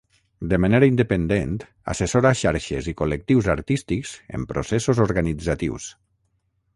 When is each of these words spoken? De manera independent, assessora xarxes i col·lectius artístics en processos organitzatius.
De 0.51 0.57
manera 0.63 0.87
independent, 0.91 1.51
assessora 1.93 2.31
xarxes 2.39 2.89
i 2.91 2.93
col·lectius 3.01 3.49
artístics 3.55 4.15
en 4.39 4.49
processos 4.53 5.03
organitzatius. 5.07 5.87